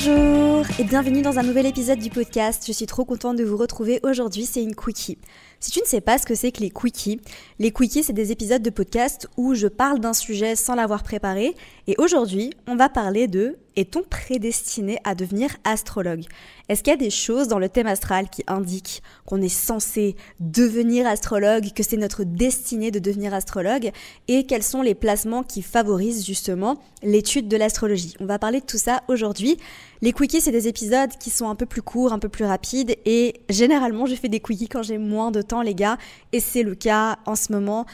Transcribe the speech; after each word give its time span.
Bonjour 0.00 0.64
et 0.78 0.84
bienvenue 0.84 1.22
dans 1.22 1.40
un 1.40 1.42
nouvel 1.42 1.66
épisode 1.66 1.98
du 1.98 2.08
podcast. 2.08 2.62
Je 2.64 2.72
suis 2.72 2.86
trop 2.86 3.04
contente 3.04 3.36
de 3.36 3.42
vous 3.42 3.56
retrouver 3.56 3.98
aujourd'hui, 4.04 4.46
c'est 4.46 4.62
une 4.62 4.76
quickie. 4.76 5.18
Si 5.58 5.72
tu 5.72 5.80
ne 5.80 5.86
sais 5.86 6.00
pas 6.00 6.18
ce 6.18 6.24
que 6.24 6.36
c'est 6.36 6.52
que 6.52 6.60
les 6.60 6.70
quickies, 6.70 7.20
les 7.58 7.72
quickies 7.72 8.04
c'est 8.04 8.12
des 8.12 8.30
épisodes 8.30 8.62
de 8.62 8.70
podcast 8.70 9.28
où 9.36 9.54
je 9.54 9.66
parle 9.66 9.98
d'un 9.98 10.12
sujet 10.12 10.54
sans 10.54 10.76
l'avoir 10.76 11.02
préparé 11.02 11.56
et 11.88 11.96
aujourd'hui 11.98 12.52
on 12.68 12.76
va 12.76 12.88
parler 12.88 13.26
de 13.26 13.58
est-on 13.74 14.02
prédestiné 14.02 14.98
à 15.04 15.14
devenir 15.14 15.56
astrologue? 15.62 16.24
Est-ce 16.68 16.82
qu'il 16.82 16.90
y 16.92 16.94
a 16.94 16.96
des 16.96 17.10
choses 17.10 17.46
dans 17.46 17.60
le 17.60 17.68
thème 17.68 17.86
astral 17.86 18.28
qui 18.28 18.42
indiquent 18.48 19.02
qu'on 19.24 19.40
est 19.40 19.48
censé 19.48 20.16
devenir 20.40 21.06
astrologue, 21.06 21.72
que 21.72 21.84
c'est 21.84 21.96
notre 21.96 22.24
destinée 22.24 22.90
de 22.90 22.98
devenir 22.98 23.34
astrologue 23.34 23.92
et 24.26 24.46
quels 24.46 24.64
sont 24.64 24.82
les 24.82 24.96
placements 24.96 25.44
qui 25.44 25.62
favorisent 25.62 26.26
justement 26.26 26.80
l'étude 27.04 27.46
de 27.46 27.56
l'astrologie? 27.56 28.14
On 28.18 28.26
va 28.26 28.40
parler 28.40 28.60
de 28.60 28.66
tout 28.66 28.78
ça 28.78 29.02
aujourd'hui. 29.06 29.58
Les 30.00 30.12
quickies, 30.12 30.40
c'est 30.40 30.52
des 30.52 30.68
épisodes 30.68 31.10
qui 31.18 31.30
sont 31.30 31.48
un 31.48 31.56
peu 31.56 31.66
plus 31.66 31.82
courts, 31.82 32.12
un 32.12 32.18
peu 32.18 32.28
plus 32.28 32.44
rapides 32.44 32.96
et 33.04 33.40
généralement 33.48 34.06
je 34.06 34.14
fais 34.14 34.28
des 34.28 34.40
quickies 34.40 34.68
quand 34.68 34.82
j'ai 34.82 34.98
moins 34.98 35.30
de 35.30 35.42
temps 35.42 35.62
les 35.62 35.74
gars 35.74 35.98
et 36.32 36.40
c'est 36.40 36.62
le 36.62 36.74
cas 36.74 37.18
en 37.26 37.34
ce 37.34 37.52
moment. 37.52 37.86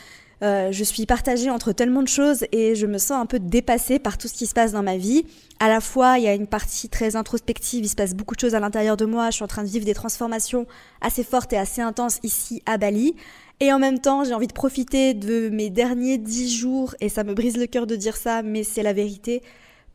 Euh, 0.43 0.73
je 0.73 0.85
suis 0.85 1.07
partagée 1.07 1.49
entre 1.49 1.73
tellement 1.73 2.03
de 2.03 2.09
choses 2.09 2.45
et 2.53 2.75
je 2.75 2.87
me 2.87 2.99
sens 2.99 3.13
un 3.13 3.25
peu 3.25 3.39
dépassée 3.39 3.99
par 3.99 4.19
tout 4.19 4.29
ce 4.29 4.35
qui 4.35 4.47
se 4.47 4.53
passe 4.53 4.73
dans 4.73 4.83
ma 4.83 4.99
vie. 4.99 5.25
À 5.59 5.69
la 5.69 5.81
fois, 5.81 6.19
il 6.19 6.25
y 6.25 6.29
a 6.29 6.35
une 6.35 6.47
partie 6.47 6.91
très 6.91 7.17
introspective, 7.17 7.85
il 7.85 7.89
se 7.89 7.95
passe 7.95 8.15
beaucoup 8.15 8.35
de 8.35 8.41
choses 8.41 8.55
à 8.55 8.61
l'intérieur 8.61 8.99
de 8.99 9.07
moi, 9.07 9.31
je 9.31 9.37
suis 9.37 9.45
en 9.45 9.49
train 9.49 9.63
de 9.63 9.69
vivre 9.69 9.87
des 9.87 9.95
transformations 9.95 10.67
assez 11.01 11.25
fortes 11.25 11.53
et 11.55 11.57
assez 11.57 11.81
intenses 11.81 12.19
ici 12.23 12.63
à 12.67 12.77
Bali. 12.77 13.15
Et 13.61 13.73
en 13.73 13.79
même 13.79 14.01
temps, 14.01 14.25
j'ai 14.25 14.35
envie 14.35 14.49
de 14.49 14.53
profiter 14.53 15.15
de 15.15 15.49
mes 15.49 15.71
derniers 15.71 16.19
dix 16.19 16.55
jours, 16.55 16.95
et 17.01 17.09
ça 17.09 17.25
me 17.25 17.35
brise 17.35 17.57
le 17.57 17.67
cœur 17.67 17.87
de 17.87 17.95
dire 17.97 18.17
ça, 18.17 18.43
mais 18.43 18.65
c'est 18.65 18.83
la 18.83 18.93
vérité, 18.93 19.43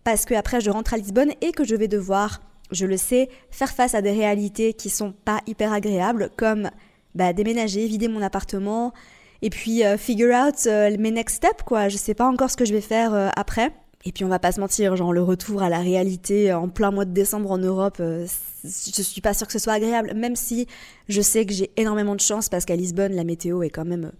parce 0.03 0.25
que 0.25 0.33
après 0.33 0.61
je 0.61 0.69
rentre 0.69 0.93
à 0.93 0.97
Lisbonne 0.97 1.31
et 1.41 1.51
que 1.51 1.63
je 1.63 1.75
vais 1.75 1.87
devoir, 1.87 2.41
je 2.71 2.85
le 2.85 2.97
sais, 2.97 3.29
faire 3.51 3.71
face 3.71 3.95
à 3.95 4.01
des 4.01 4.11
réalités 4.11 4.73
qui 4.73 4.89
sont 4.89 5.13
pas 5.25 5.41
hyper 5.47 5.73
agréables, 5.73 6.29
comme 6.37 6.69
bah, 7.15 7.33
déménager, 7.33 7.87
vider 7.87 8.07
mon 8.07 8.21
appartement, 8.21 8.93
et 9.41 9.49
puis 9.49 9.83
euh, 9.83 9.97
figure 9.97 10.35
out 10.35 10.55
euh, 10.67 10.95
mes 10.99 11.11
next 11.11 11.37
steps, 11.37 11.63
quoi. 11.65 11.89
Je 11.89 11.97
sais 11.97 12.13
pas 12.13 12.27
encore 12.27 12.49
ce 12.49 12.57
que 12.57 12.65
je 12.65 12.73
vais 12.73 12.81
faire 12.81 13.13
euh, 13.13 13.29
après. 13.35 13.71
Et 14.05 14.13
puis 14.13 14.23
on 14.23 14.29
va 14.29 14.39
pas 14.39 14.53
se 14.53 14.61
mentir, 14.61 14.95
genre 14.95 15.11
le 15.11 15.21
retour 15.21 15.61
à 15.61 15.67
la 15.67 15.79
réalité 15.79 16.53
en 16.53 16.69
plein 16.69 16.89
mois 16.89 17.03
de 17.03 17.11
décembre 17.11 17.51
en 17.51 17.57
Europe, 17.57 17.97
je 17.99 19.01
suis 19.01 19.19
pas 19.19 19.33
sûre 19.33 19.45
que 19.45 19.51
ce 19.51 19.59
soit 19.59 19.73
agréable, 19.73 20.13
même 20.15 20.37
si 20.37 20.67
je 21.09 21.19
sais 21.19 21.45
que 21.45 21.51
j'ai 21.51 21.69
énormément 21.75 22.15
de 22.15 22.21
chance 22.21 22.47
parce 22.47 22.63
qu'à 22.63 22.77
Lisbonne, 22.77 23.11
la 23.11 23.25
météo 23.25 23.61
est 23.61 23.69
quand 23.69 23.83
même 23.83 24.13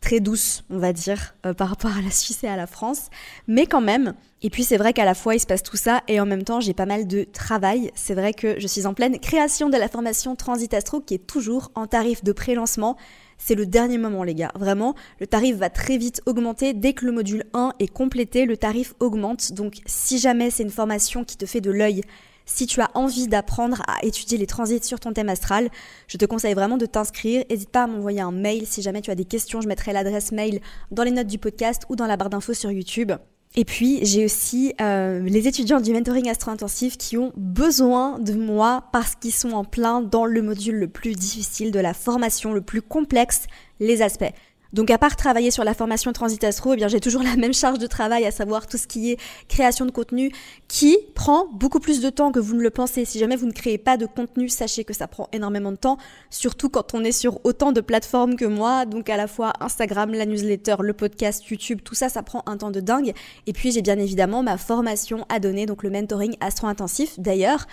très 0.00 0.20
douce, 0.20 0.64
on 0.70 0.78
va 0.78 0.94
dire, 0.94 1.34
par 1.58 1.68
rapport 1.68 1.94
à 1.94 2.00
la 2.00 2.10
Suisse 2.10 2.44
et 2.44 2.48
à 2.48 2.56
la 2.56 2.66
France. 2.66 3.10
Mais 3.46 3.66
quand 3.66 3.82
même, 3.82 4.14
et 4.46 4.48
puis 4.48 4.62
c'est 4.62 4.76
vrai 4.76 4.92
qu'à 4.92 5.04
la 5.04 5.14
fois 5.14 5.34
il 5.34 5.40
se 5.40 5.46
passe 5.46 5.64
tout 5.64 5.76
ça 5.76 6.04
et 6.06 6.20
en 6.20 6.24
même 6.24 6.44
temps 6.44 6.60
j'ai 6.60 6.72
pas 6.72 6.86
mal 6.86 7.08
de 7.08 7.24
travail. 7.24 7.90
C'est 7.96 8.14
vrai 8.14 8.32
que 8.32 8.60
je 8.60 8.68
suis 8.68 8.86
en 8.86 8.94
pleine 8.94 9.18
création 9.18 9.68
de 9.68 9.76
la 9.76 9.88
formation 9.88 10.36
Transit 10.36 10.72
Astro 10.72 11.00
qui 11.00 11.14
est 11.14 11.26
toujours 11.26 11.72
en 11.74 11.88
tarif 11.88 12.22
de 12.22 12.30
pré-lancement. 12.30 12.96
C'est 13.38 13.56
le 13.56 13.66
dernier 13.66 13.98
moment 13.98 14.22
les 14.22 14.36
gars, 14.36 14.52
vraiment, 14.54 14.94
le 15.18 15.26
tarif 15.26 15.56
va 15.56 15.68
très 15.68 15.98
vite 15.98 16.22
augmenter. 16.26 16.74
Dès 16.74 16.92
que 16.92 17.06
le 17.06 17.10
module 17.10 17.42
1 17.54 17.72
est 17.80 17.88
complété, 17.88 18.46
le 18.46 18.56
tarif 18.56 18.94
augmente. 19.00 19.52
Donc 19.52 19.78
si 19.84 20.20
jamais 20.20 20.50
c'est 20.50 20.62
une 20.62 20.70
formation 20.70 21.24
qui 21.24 21.36
te 21.36 21.44
fait 21.44 21.60
de 21.60 21.72
l'œil 21.72 22.02
si 22.48 22.68
tu 22.68 22.80
as 22.80 22.92
envie 22.94 23.26
d'apprendre 23.26 23.82
à 23.88 24.04
étudier 24.04 24.38
les 24.38 24.46
transits 24.46 24.84
sur 24.84 25.00
ton 25.00 25.12
thème 25.12 25.28
astral, 25.28 25.70
je 26.06 26.18
te 26.18 26.24
conseille 26.24 26.54
vraiment 26.54 26.76
de 26.76 26.86
t'inscrire. 26.86 27.42
N'hésite 27.50 27.70
pas 27.70 27.82
à 27.82 27.86
m'envoyer 27.88 28.20
un 28.20 28.30
mail 28.30 28.64
si 28.64 28.80
jamais 28.80 29.00
tu 29.00 29.10
as 29.10 29.16
des 29.16 29.24
questions. 29.24 29.60
Je 29.60 29.66
mettrai 29.66 29.92
l'adresse 29.92 30.30
mail 30.30 30.60
dans 30.92 31.02
les 31.02 31.10
notes 31.10 31.26
du 31.26 31.38
podcast 31.38 31.82
ou 31.88 31.96
dans 31.96 32.06
la 32.06 32.16
barre 32.16 32.30
d'infos 32.30 32.54
sur 32.54 32.70
YouTube. 32.70 33.10
Et 33.58 33.64
puis, 33.64 34.00
j'ai 34.02 34.26
aussi 34.26 34.74
euh, 34.82 35.20
les 35.20 35.48
étudiants 35.48 35.80
du 35.80 35.94
mentoring 35.94 36.28
astro-intensif 36.28 36.98
qui 36.98 37.16
ont 37.16 37.32
besoin 37.36 38.18
de 38.18 38.34
moi 38.34 38.84
parce 38.92 39.14
qu'ils 39.14 39.32
sont 39.32 39.52
en 39.52 39.64
plein 39.64 40.02
dans 40.02 40.26
le 40.26 40.42
module 40.42 40.76
le 40.76 40.88
plus 40.88 41.14
difficile 41.14 41.70
de 41.70 41.80
la 41.80 41.94
formation, 41.94 42.52
le 42.52 42.60
plus 42.60 42.82
complexe, 42.82 43.46
les 43.80 44.02
aspects. 44.02 44.32
Donc 44.72 44.90
à 44.90 44.98
part 44.98 45.16
travailler 45.16 45.50
sur 45.50 45.64
la 45.64 45.74
formation 45.74 46.12
Transit 46.12 46.42
Astro, 46.44 46.74
eh 46.74 46.76
bien 46.76 46.88
j'ai 46.88 47.00
toujours 47.00 47.22
la 47.24 47.36
même 47.36 47.54
charge 47.54 47.78
de 47.78 47.86
travail, 47.86 48.24
à 48.24 48.30
savoir 48.30 48.66
tout 48.66 48.76
ce 48.76 48.86
qui 48.86 49.12
est 49.12 49.18
création 49.48 49.86
de 49.86 49.90
contenu, 49.90 50.32
qui 50.68 50.98
prend 51.14 51.46
beaucoup 51.52 51.80
plus 51.80 52.00
de 52.00 52.10
temps 52.10 52.32
que 52.32 52.38
vous 52.40 52.54
ne 52.54 52.62
le 52.62 52.70
pensez. 52.70 53.04
Si 53.04 53.18
jamais 53.18 53.36
vous 53.36 53.46
ne 53.46 53.52
créez 53.52 53.78
pas 53.78 53.96
de 53.96 54.06
contenu, 54.06 54.48
sachez 54.48 54.84
que 54.84 54.92
ça 54.92 55.06
prend 55.06 55.28
énormément 55.32 55.72
de 55.72 55.76
temps, 55.76 55.98
surtout 56.30 56.68
quand 56.68 56.94
on 56.94 57.04
est 57.04 57.12
sur 57.12 57.40
autant 57.44 57.72
de 57.72 57.80
plateformes 57.80 58.36
que 58.36 58.44
moi, 58.44 58.86
donc 58.86 59.08
à 59.10 59.16
la 59.16 59.26
fois 59.26 59.52
Instagram, 59.60 60.12
la 60.12 60.26
newsletter, 60.26 60.76
le 60.80 60.92
podcast, 60.92 61.46
YouTube, 61.48 61.80
tout 61.84 61.94
ça, 61.94 62.08
ça 62.08 62.22
prend 62.22 62.42
un 62.46 62.56
temps 62.56 62.70
de 62.70 62.80
dingue. 62.80 63.12
Et 63.46 63.52
puis 63.52 63.72
j'ai 63.72 63.82
bien 63.82 63.98
évidemment 63.98 64.42
ma 64.42 64.58
formation 64.58 65.26
à 65.28 65.40
donner, 65.40 65.66
donc 65.66 65.82
le 65.82 65.90
mentoring 65.90 66.36
astro-intensif. 66.40 67.18
D'ailleurs, 67.18 67.66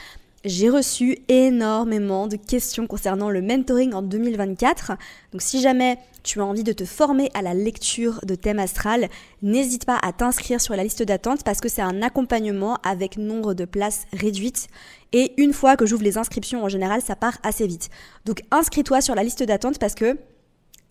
j'ai 0.45 0.69
reçu 0.69 1.19
énormément 1.29 2.27
de 2.27 2.35
questions 2.35 2.85
concernant 2.85 3.29
le 3.29 3.41
mentoring 3.41 3.93
en 3.93 4.01
2024. 4.01 4.93
Donc 5.31 5.41
si 5.41 5.61
jamais 5.61 5.97
tu 6.23 6.41
as 6.41 6.45
envie 6.45 6.63
de 6.63 6.73
te 6.73 6.83
former 6.83 7.29
à 7.33 7.41
la 7.41 7.53
lecture 7.53 8.19
de 8.25 8.35
thème 8.35 8.59
astral, 8.59 9.07
n'hésite 9.41 9.85
pas 9.85 9.97
à 10.01 10.11
t'inscrire 10.11 10.59
sur 10.59 10.75
la 10.75 10.83
liste 10.83 11.03
d'attente 11.03 11.43
parce 11.43 11.61
que 11.61 11.69
c'est 11.69 11.81
un 11.81 12.01
accompagnement 12.01 12.77
avec 12.83 13.17
nombre 13.17 13.53
de 13.53 13.65
places 13.65 14.05
réduites. 14.11 14.67
Et 15.13 15.33
une 15.41 15.53
fois 15.53 15.77
que 15.77 15.85
j'ouvre 15.85 16.03
les 16.03 16.17
inscriptions, 16.17 16.63
en 16.63 16.69
général, 16.69 17.01
ça 17.01 17.15
part 17.15 17.37
assez 17.43 17.65
vite. 17.65 17.89
Donc 18.25 18.41
inscris-toi 18.51 18.99
sur 18.99 19.15
la 19.15 19.23
liste 19.23 19.43
d'attente 19.43 19.79
parce 19.79 19.95
que, 19.95 20.17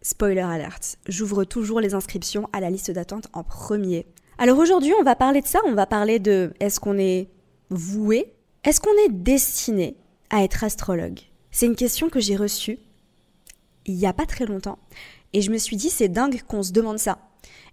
spoiler 0.00 0.40
alert, 0.40 0.96
j'ouvre 1.08 1.44
toujours 1.44 1.80
les 1.80 1.92
inscriptions 1.92 2.48
à 2.52 2.60
la 2.60 2.70
liste 2.70 2.90
d'attente 2.90 3.28
en 3.34 3.44
premier. 3.44 4.06
Alors 4.38 4.58
aujourd'hui, 4.58 4.92
on 4.98 5.02
va 5.02 5.14
parler 5.14 5.42
de 5.42 5.46
ça, 5.46 5.60
on 5.66 5.74
va 5.74 5.86
parler 5.86 6.18
de 6.18 6.54
est-ce 6.58 6.80
qu'on 6.80 6.96
est 6.96 7.28
voué 7.68 8.32
est-ce 8.64 8.80
qu'on 8.80 8.96
est 9.06 9.12
destiné 9.12 9.96
à 10.30 10.42
être 10.44 10.64
astrologue? 10.64 11.20
C'est 11.50 11.66
une 11.66 11.76
question 11.76 12.08
que 12.08 12.20
j'ai 12.20 12.36
reçue 12.36 12.78
il 13.86 13.96
n'y 13.96 14.06
a 14.06 14.12
pas 14.12 14.26
très 14.26 14.46
longtemps. 14.46 14.78
Et 15.32 15.42
je 15.42 15.50
me 15.50 15.58
suis 15.58 15.76
dit, 15.76 15.90
c'est 15.90 16.08
dingue 16.08 16.42
qu'on 16.42 16.62
se 16.62 16.72
demande 16.72 16.98
ça. 16.98 17.18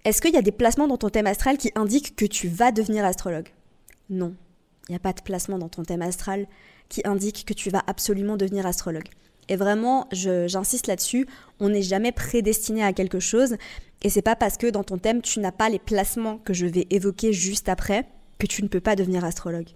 Est-ce 0.06 0.22
qu'il 0.22 0.34
y 0.34 0.38
a 0.38 0.42
des 0.42 0.52
placements 0.52 0.88
dans 0.88 0.98
ton 0.98 1.10
thème 1.10 1.28
astral 1.28 1.58
qui 1.58 1.72
indiquent 1.76 2.16
que 2.16 2.26
tu 2.26 2.48
vas 2.48 2.72
devenir 2.72 3.06
astrologue? 3.06 3.50
Non. 4.10 4.34
Il 4.88 4.94
n'y 4.94 4.96
a 4.96 5.00
pas 5.00 5.14
de 5.14 5.22
placement 5.22 5.58
dans 5.58 5.70
ton 5.70 5.84
thème 5.84 6.02
astral 6.02 6.48
qui 6.88 7.02
indique 7.06 7.46
que 7.46 7.54
tu 7.54 7.70
vas 7.70 7.84
absolument 7.86 8.38
devenir 8.38 8.66
astrologue. 8.66 9.08
Et 9.50 9.56
vraiment, 9.56 10.08
j'insiste 10.12 10.88
là-dessus, 10.88 11.28
on 11.60 11.70
n'est 11.70 11.82
jamais 11.82 12.12
prédestiné 12.12 12.84
à 12.84 12.94
quelque 12.94 13.20
chose. 13.20 13.58
Et 14.02 14.10
c'est 14.10 14.22
pas 14.22 14.36
parce 14.36 14.58
que 14.58 14.68
dans 14.68 14.84
ton 14.84 14.98
thème, 14.98 15.22
tu 15.22 15.40
n'as 15.40 15.52
pas 15.52 15.70
les 15.70 15.80
placements 15.80 16.38
que 16.38 16.54
je 16.54 16.66
vais 16.66 16.88
évoquer 16.90 17.34
juste 17.34 17.68
après 17.68 18.08
que 18.38 18.48
tu 18.48 18.64
ne 18.64 18.68
peux 18.68 18.80
pas 18.80 18.96
devenir 18.96 19.26
astrologue. 19.26 19.70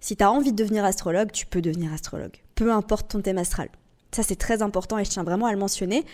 Si 0.00 0.16
tu 0.16 0.24
as 0.24 0.32
envie 0.32 0.52
de 0.52 0.56
devenir 0.56 0.84
astrologue, 0.84 1.30
tu 1.30 1.46
peux 1.46 1.60
devenir 1.60 1.92
astrologue. 1.92 2.36
Peu 2.54 2.72
importe 2.72 3.10
ton 3.10 3.20
thème 3.20 3.38
astral. 3.38 3.68
Ça, 4.12 4.22
c'est 4.22 4.36
très 4.36 4.62
important 4.62 4.98
et 4.98 5.04
je 5.04 5.10
tiens 5.10 5.24
vraiment 5.24 5.46
à 5.46 5.52
le 5.52 5.58
mentionner. 5.58 6.04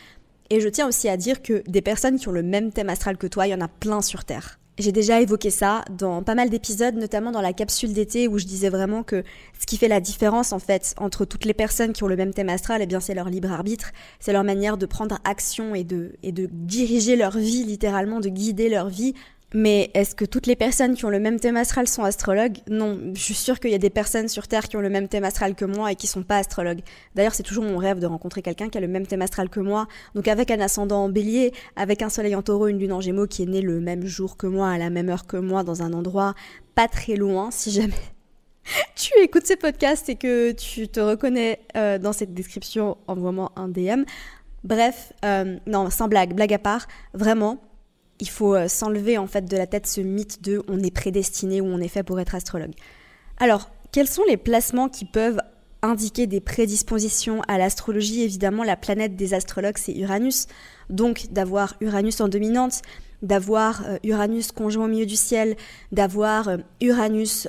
Et 0.51 0.61
je 0.61 0.69
tiens 0.69 0.89
aussi 0.89 1.09
à 1.09 1.17
dire 1.17 1.43
que 1.43 1.63
des 1.67 1.83
personnes 1.83 2.19
qui 2.19 2.29
ont 2.29 2.33
le 2.33 2.43
même 2.43 2.73
thème 2.73 2.89
astral 2.89 3.17
que 3.17 3.27
toi, 3.27 3.47
il 3.47 3.51
y 3.51 3.55
en 3.55 3.61
a 3.61 3.69
plein 3.69 4.03
sur 4.03 4.25
Terre. 4.25 4.59
J'ai 4.79 4.93
déjà 4.93 5.23
évoqué 5.23 5.49
ça 5.51 5.85
dans 5.91 6.23
pas 6.23 6.35
mal 6.35 6.51
d'épisodes, 6.51 6.97
notamment 6.97 7.31
dans 7.31 7.41
la 7.41 7.55
capsule 7.55 7.95
d'été 7.95 8.29
où 8.29 8.39
je 8.39 8.45
disais 8.45 8.69
vraiment 8.69 9.03
que 9.03 9.25
ce 9.59 9.65
qui 9.65 9.79
fait 9.79 9.89
la 9.89 10.01
différence 10.01 10.53
en 10.53 10.59
fait 10.59 10.95
entre 10.99 11.25
toutes 11.25 11.47
les 11.47 11.55
personnes 11.55 11.95
qui 11.95 12.05
ont 12.05 12.09
le 12.09 12.17
même 12.17 12.35
thème 12.35 12.51
astral, 12.51 12.83
eh 12.83 12.87
bien 12.87 13.01
c'est 13.01 13.15
leur 13.15 13.31
libre 13.31 13.51
arbitre, 13.51 13.93
c'est 14.21 14.35
leur 14.35 14.45
manière 14.45 14.77
de 14.77 14.85
prendre 14.85 15.19
action 15.25 15.75
et 15.75 15.83
de, 15.83 16.13
et 16.23 16.31
de 16.31 16.47
diriger 16.53 17.17
leur 17.17 17.39
vie 17.39 17.65
littéralement, 17.65 18.21
de 18.21 18.29
guider 18.29 18.69
leur 18.69 18.91
vie 18.91 19.15
mais 19.55 19.91
est-ce 19.95 20.15
que 20.15 20.25
toutes 20.25 20.47
les 20.47 20.57
personnes 20.57 20.95
qui 20.95 21.05
ont 21.05 21.11
le 21.11 21.21
même 21.21 21.39
thème 21.39 21.57
astral 21.57 21.87
sont 21.87 22.03
astrologues 22.03 22.59
Non, 22.69 22.99
je 23.15 23.21
suis 23.21 23.35
sûre 23.35 23.61
qu'il 23.61 23.71
y 23.71 23.75
a 23.75 23.79
des 23.79 23.91
personnes 23.91 24.29
sur 24.29 24.49
Terre 24.49 24.69
qui 24.69 24.77
ont 24.77 24.81
le 24.81 24.91
même 24.91 25.09
thème 25.09 25.25
astral 25.25 25.55
que 25.55 25.65
moi 25.65 25.93
et 25.93 25.95
qui 25.95 26.09
sont 26.09 26.25
pas 26.25 26.39
astrologues. 26.39 26.81
D'ailleurs, 27.15 27.35
c'est 27.35 27.45
toujours 27.45 27.65
mon 27.65 27.79
rêve 27.79 28.01
de 28.01 28.07
rencontrer 28.07 28.43
quelqu'un 28.43 28.69
qui 28.69 28.77
a 28.77 28.81
le 28.81 28.89
même 28.89 29.07
thème 29.07 29.23
astral 29.23 29.49
que 29.49 29.61
moi, 29.61 29.87
donc 30.15 30.27
avec 30.27 30.51
un 30.51 30.61
ascendant 30.61 31.05
en 31.05 31.09
bélier, 31.09 31.53
avec 31.77 32.03
un 32.03 32.09
soleil 32.09 32.35
en 32.35 32.43
taureau, 32.43 32.67
une 32.67 32.79
lune 32.79 32.93
en 32.93 33.01
gémeaux 33.01 33.27
qui 33.27 33.45
est 33.45 33.47
née 33.47 33.63
le 33.63 33.81
même 33.81 34.05
jour 34.05 34.37
que 34.37 34.49
moi, 34.49 34.71
à 34.71 34.79
la 34.79 34.91
même 34.91 35.09
heure 35.09 35.27
que 35.27 35.37
moi, 35.37 35.63
dans 35.63 35.83
un 35.83 35.93
endroit 35.93 36.35
pas 36.75 36.89
très 36.89 37.15
loin, 37.15 37.51
si 37.53 37.71
jamais 37.71 37.95
tu 38.97 39.13
écoutes 39.21 39.47
ces 39.47 39.57
podcasts 39.57 40.09
et 40.09 40.17
que 40.17 40.53
tu 40.53 40.89
te 40.89 40.99
reconnais 40.99 41.61
euh, 41.77 41.99
dans 41.99 42.13
cette 42.13 42.35
description, 42.35 42.97
envoie-moi 43.07 43.53
un 43.55 43.69
DM. 43.69 44.03
Bref, 44.65 45.13
euh, 45.25 45.57
non, 45.67 45.89
sans 45.91 46.09
blague, 46.09 46.35
blague 46.35 46.53
à 46.53 46.59
part, 46.59 46.89
vraiment, 47.15 47.61
il 48.21 48.29
faut 48.29 48.55
euh, 48.55 48.69
s'enlever 48.69 49.19
en 49.19 49.27
fait 49.27 49.45
de 49.45 49.57
la 49.57 49.67
tête 49.67 49.87
ce 49.87 50.01
mythe 50.01 50.43
de 50.43 50.63
on 50.69 50.83
est 50.83 50.95
prédestiné 50.95 51.61
ou 51.61 51.67
on 51.67 51.81
est 51.81 51.89
fait 51.89 52.03
pour 52.03 52.21
être 52.21 52.35
astrologue. 52.35 52.73
Alors, 53.39 53.71
quels 53.93 54.09
sont 54.09 54.23
les 54.29 54.37
placements 54.37 54.89
qui 54.89 55.05
peuvent 55.05 55.41
indiquer 55.83 56.27
des 56.27 56.41
prédispositions 56.41 57.43
à 57.49 57.59
l'astrologie? 57.59 58.23
Évidemment, 58.23 58.65
la 58.65 58.77
planète 58.77 59.17
des 59.17 59.35
astrologues, 59.35 59.79
c'est 59.79 59.93
Uranus. 59.93 60.47
Donc, 60.89 61.27
d'avoir 61.31 61.77
Uranus 61.81 62.21
en 62.21 62.29
dominante, 62.29 62.83
d'avoir 63.23 63.85
euh, 63.87 63.97
Uranus 64.05 64.53
conjoint 64.53 64.87
au 64.87 64.89
milieu 64.89 65.07
du 65.07 65.17
ciel, 65.17 65.57
d'avoir 65.93 66.49
euh, 66.49 66.57
Uranus 66.81 67.49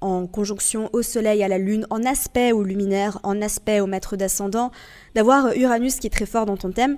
en 0.00 0.26
conjonction 0.26 0.88
au 0.92 1.02
Soleil, 1.02 1.42
à 1.42 1.48
la 1.48 1.58
Lune, 1.58 1.86
en 1.90 2.04
aspect 2.04 2.52
au 2.52 2.62
luminaire, 2.62 3.18
en 3.22 3.42
aspect 3.42 3.80
au 3.80 3.86
maître 3.86 4.16
d'ascendant, 4.16 4.70
d'avoir 5.14 5.54
Uranus 5.54 5.96
qui 5.96 6.06
est 6.06 6.10
très 6.10 6.26
fort 6.26 6.46
dans 6.46 6.56
ton 6.56 6.72
thème, 6.72 6.96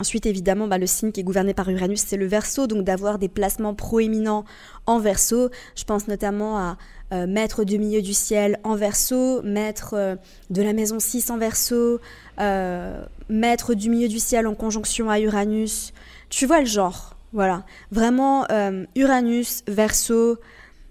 Ensuite, 0.00 0.24
évidemment, 0.24 0.66
bah, 0.66 0.78
le 0.78 0.86
signe 0.86 1.12
qui 1.12 1.20
est 1.20 1.24
gouverné 1.24 1.52
par 1.52 1.68
Uranus, 1.68 2.00
c'est 2.00 2.16
le 2.16 2.26
verso, 2.26 2.66
donc 2.66 2.84
d'avoir 2.84 3.18
des 3.18 3.28
placements 3.28 3.74
proéminents 3.74 4.46
en 4.86 4.98
verso. 4.98 5.50
Je 5.76 5.84
pense 5.84 6.08
notamment 6.08 6.58
à 6.58 6.78
euh, 7.12 7.26
maître 7.26 7.64
du 7.64 7.78
milieu 7.78 8.00
du 8.00 8.14
ciel 8.14 8.58
en 8.64 8.76
verso, 8.76 9.42
maître 9.42 9.92
euh, 9.92 10.16
de 10.48 10.62
la 10.62 10.72
maison 10.72 11.00
6 11.00 11.30
en 11.30 11.36
verso, 11.36 12.00
euh, 12.40 13.04
maître 13.28 13.74
du 13.74 13.90
milieu 13.90 14.08
du 14.08 14.18
ciel 14.18 14.46
en 14.46 14.54
conjonction 14.54 15.10
à 15.10 15.20
Uranus. 15.20 15.92
Tu 16.30 16.46
vois 16.46 16.60
le 16.60 16.66
genre, 16.66 17.14
voilà. 17.34 17.66
Vraiment, 17.90 18.46
Uranus, 18.96 19.62
verso, 19.68 20.38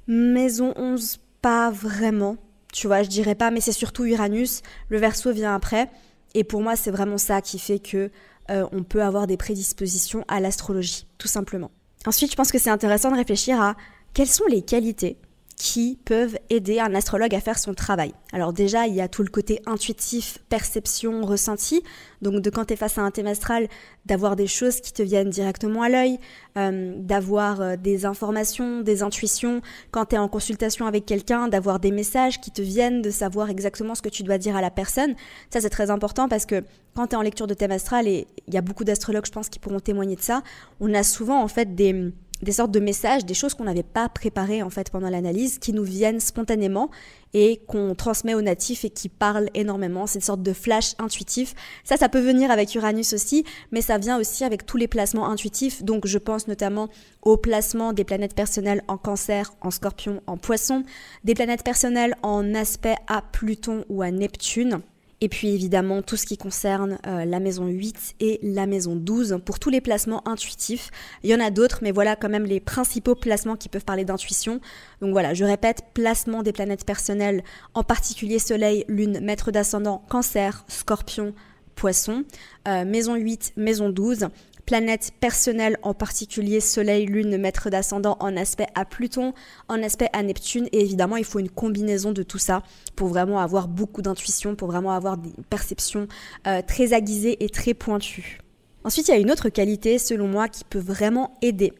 maison 0.05 0.73
11, 0.75 1.17
pas 1.41 1.71
vraiment. 1.71 2.37
Tu 2.71 2.85
vois, 2.85 3.01
je 3.01 3.09
dirais 3.09 3.33
pas, 3.33 3.49
mais 3.49 3.59
c'est 3.59 3.71
surtout 3.71 4.05
Uranus. 4.05 4.61
Le 4.89 4.99
verso 4.99 5.31
vient 5.31 5.55
après. 5.55 5.89
Et 6.35 6.43
pour 6.43 6.61
moi, 6.61 6.75
c'est 6.75 6.91
vraiment 6.91 7.17
ça 7.17 7.41
qui 7.41 7.57
fait 7.57 7.79
que 7.79 8.11
euh, 8.49 8.67
on 8.71 8.83
peut 8.83 9.03
avoir 9.03 9.27
des 9.27 9.37
prédispositions 9.37 10.23
à 10.27 10.39
l'astrologie, 10.39 11.07
tout 11.17 11.27
simplement. 11.27 11.71
Ensuite, 12.05 12.31
je 12.31 12.35
pense 12.35 12.51
que 12.51 12.59
c'est 12.59 12.69
intéressant 12.69 13.11
de 13.11 13.17
réfléchir 13.17 13.61
à 13.61 13.75
quelles 14.13 14.27
sont 14.27 14.45
les 14.49 14.61
qualités 14.61 15.17
qui 15.59 15.99
peuvent 16.05 16.37
aider 16.49 16.79
un 16.79 16.95
astrologue 16.95 17.35
à 17.35 17.41
faire 17.41 17.59
son 17.59 17.73
travail. 17.73 18.13
Alors 18.31 18.53
déjà, 18.53 18.87
il 18.87 18.95
y 18.95 19.01
a 19.01 19.09
tout 19.09 19.23
le 19.23 19.29
côté 19.29 19.61
intuitif, 19.65 20.37
perception, 20.47 21.25
ressenti. 21.25 21.83
Donc 22.21 22.41
de 22.41 22.49
quand 22.49 22.63
tu 22.63 22.73
es 22.73 22.75
face 22.77 22.97
à 22.97 23.01
un 23.01 23.11
thème 23.11 23.27
astral, 23.27 23.67
d'avoir 24.05 24.37
des 24.37 24.47
choses 24.47 24.79
qui 24.79 24.93
te 24.93 25.03
viennent 25.03 25.29
directement 25.29 25.81
à 25.81 25.89
l'œil, 25.89 26.17
euh, 26.57 26.93
d'avoir 26.97 27.59
euh, 27.59 27.75
des 27.75 28.05
informations, 28.05 28.79
des 28.79 29.03
intuitions. 29.03 29.61
Quand 29.91 30.05
tu 30.05 30.15
es 30.15 30.17
en 30.17 30.29
consultation 30.29 30.87
avec 30.87 31.05
quelqu'un, 31.05 31.49
d'avoir 31.49 31.81
des 31.81 31.91
messages 31.91 32.39
qui 32.39 32.51
te 32.51 32.61
viennent, 32.61 33.01
de 33.01 33.09
savoir 33.09 33.49
exactement 33.49 33.95
ce 33.95 34.01
que 34.01 34.09
tu 34.09 34.23
dois 34.23 34.37
dire 34.37 34.55
à 34.55 34.61
la 34.61 34.71
personne. 34.71 35.13
Ça, 35.49 35.59
c'est 35.59 35.69
très 35.69 35.91
important 35.91 36.29
parce 36.29 36.45
que 36.45 36.63
quand 36.95 37.07
tu 37.07 37.15
es 37.15 37.17
en 37.17 37.21
lecture 37.21 37.47
de 37.47 37.53
thème 37.53 37.71
astral, 37.71 38.07
et 38.07 38.27
il 38.47 38.53
y 38.53 38.57
a 38.57 38.61
beaucoup 38.61 38.85
d'astrologues, 38.85 39.25
je 39.25 39.31
pense, 39.31 39.49
qui 39.49 39.59
pourront 39.59 39.81
témoigner 39.81 40.15
de 40.15 40.21
ça, 40.21 40.41
on 40.79 40.93
a 40.93 41.03
souvent 41.03 41.43
en 41.43 41.49
fait 41.49 41.75
des 41.75 42.13
des 42.41 42.53
sortes 42.53 42.71
de 42.71 42.79
messages, 42.79 43.25
des 43.25 43.33
choses 43.33 43.53
qu'on 43.53 43.65
n'avait 43.65 43.83
pas 43.83 44.09
préparées 44.09 44.63
en 44.63 44.69
fait 44.69 44.89
pendant 44.89 45.09
l'analyse, 45.09 45.59
qui 45.59 45.73
nous 45.73 45.83
viennent 45.83 46.19
spontanément 46.19 46.89
et 47.33 47.61
qu'on 47.67 47.93
transmet 47.95 48.33
aux 48.33 48.41
natifs 48.41 48.85
et 48.85 48.89
qui 48.89 49.09
parlent 49.09 49.49
énormément. 49.53 50.07
C'est 50.07 50.19
une 50.19 50.23
sorte 50.23 50.41
de 50.41 50.53
flash 50.53 50.95
intuitif. 50.97 51.53
Ça, 51.83 51.97
ça 51.97 52.09
peut 52.09 52.19
venir 52.19 52.49
avec 52.49 52.73
Uranus 52.75 53.13
aussi, 53.13 53.45
mais 53.71 53.81
ça 53.81 53.97
vient 53.97 54.19
aussi 54.19 54.43
avec 54.43 54.65
tous 54.65 54.77
les 54.77 54.87
placements 54.87 55.29
intuitifs. 55.29 55.83
Donc, 55.83 56.07
je 56.07 56.17
pense 56.17 56.47
notamment 56.47 56.89
au 57.21 57.37
placement 57.37 57.93
des 57.93 58.03
planètes 58.03 58.35
personnelles 58.35 58.83
en 58.87 58.97
Cancer, 58.97 59.53
en 59.61 59.71
Scorpion, 59.71 60.21
en 60.27 60.37
Poisson, 60.37 60.83
des 61.23 61.35
planètes 61.35 61.63
personnelles 61.63 62.15
en 62.23 62.55
aspect 62.55 62.95
à 63.07 63.21
Pluton 63.21 63.85
ou 63.89 64.01
à 64.01 64.11
Neptune. 64.11 64.81
Et 65.21 65.27
puis 65.27 65.49
évidemment 65.49 66.01
tout 66.01 66.15
ce 66.15 66.25
qui 66.25 66.37
concerne 66.37 66.97
euh, 67.05 67.25
la 67.25 67.39
maison 67.39 67.67
8 67.67 68.15
et 68.21 68.39
la 68.41 68.65
maison 68.65 68.95
12 68.95 69.39
pour 69.43 69.59
tous 69.59 69.69
les 69.69 69.81
placements 69.81 70.25
intuitifs. 70.27 70.91
Il 71.23 71.29
y 71.29 71.35
en 71.35 71.41
a 71.41 71.51
d'autres, 71.51 71.79
mais 71.81 71.91
voilà 71.91 72.15
quand 72.15 72.29
même 72.29 72.45
les 72.45 72.59
principaux 72.61 73.15
placements 73.15 73.57
qui 73.57 73.67
peuvent 73.67 73.83
parler 73.83 74.05
d'intuition. 74.05 74.61
Donc 75.01 75.11
voilà, 75.11 75.33
je 75.33 75.43
répète, 75.43 75.83
placement 75.93 76.41
des 76.41 76.53
planètes 76.53 76.85
personnelles, 76.85 77.43
en 77.73 77.83
particulier 77.83 78.39
Soleil, 78.39 78.85
Lune, 78.87 79.19
Maître 79.21 79.51
d'ascendant, 79.51 80.03
Cancer, 80.09 80.63
Scorpion, 80.69 81.33
Poisson, 81.75 82.23
euh, 82.67 82.85
maison 82.85 83.15
8, 83.15 83.53
maison 83.57 83.89
12, 83.89 84.27
planètes 84.69 85.13
personnelles, 85.19 85.77
en 85.81 85.95
particulier 85.95 86.59
Soleil, 86.59 87.07
Lune, 87.07 87.39
maître 87.39 87.71
d'ascendant 87.71 88.17
en 88.19 88.37
aspect 88.37 88.67
à 88.75 88.85
Pluton, 88.85 89.33
en 89.67 89.81
aspect 89.81 90.09
à 90.13 90.21
Neptune. 90.21 90.67
Et 90.71 90.81
évidemment, 90.81 91.17
il 91.17 91.25
faut 91.25 91.39
une 91.39 91.49
combinaison 91.49 92.11
de 92.11 92.21
tout 92.21 92.37
ça 92.37 92.61
pour 92.95 93.07
vraiment 93.07 93.39
avoir 93.39 93.67
beaucoup 93.67 94.03
d'intuition, 94.03 94.53
pour 94.53 94.67
vraiment 94.67 94.91
avoir 94.91 95.17
des 95.17 95.31
perceptions 95.49 96.07
euh, 96.45 96.61
très 96.61 96.93
aiguisées 96.93 97.43
et 97.43 97.49
très 97.49 97.73
pointues. 97.73 98.41
Ensuite, 98.83 99.07
il 99.07 99.11
y 99.11 99.13
a 99.15 99.17
une 99.17 99.31
autre 99.31 99.49
qualité, 99.49 99.97
selon 99.97 100.27
moi, 100.27 100.47
qui 100.47 100.63
peut 100.65 100.77
vraiment 100.77 101.35
aider. 101.41 101.73